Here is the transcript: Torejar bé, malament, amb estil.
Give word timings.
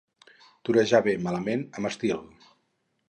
Torejar 0.69 1.01
bé, 1.07 1.13
malament, 1.27 1.67
amb 1.81 1.91
estil. 1.91 2.25